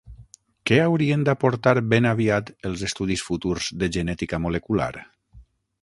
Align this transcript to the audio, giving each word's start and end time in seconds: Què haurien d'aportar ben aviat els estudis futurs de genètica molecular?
Què 0.69 0.77
haurien 0.85 1.25
d'aportar 1.27 1.73
ben 1.91 2.09
aviat 2.13 2.49
els 2.71 2.87
estudis 2.91 3.25
futurs 3.29 3.71
de 3.83 3.93
genètica 3.99 4.41
molecular? 4.49 4.93